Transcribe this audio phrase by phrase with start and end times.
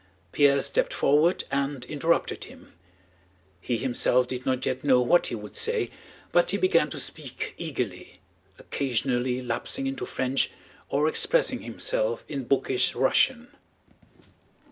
[0.31, 2.73] Pierre stepped forward and interrupted him.
[3.59, 5.91] He himself did not yet know what he would say,
[6.31, 8.19] but he began to speak eagerly,
[8.57, 10.49] occasionally lapsing into French
[10.89, 13.49] or expressing himself in bookish Russian.